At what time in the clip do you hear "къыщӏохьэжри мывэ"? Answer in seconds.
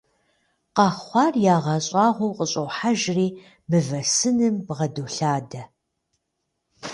2.37-4.01